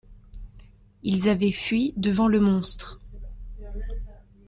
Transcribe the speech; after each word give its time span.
Ils 1.03 1.29
avaient 1.29 1.51
fui 1.51 1.93
devant 1.95 2.27
le 2.27 2.39
monstre. 2.39 2.99